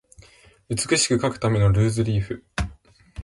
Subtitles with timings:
[0.67, 2.43] 美しく書くためのルーズリーフ